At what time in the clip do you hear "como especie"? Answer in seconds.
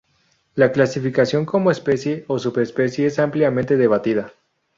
1.45-2.25